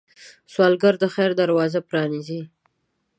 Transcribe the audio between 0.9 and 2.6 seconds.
د خیر دروازې پرانيزي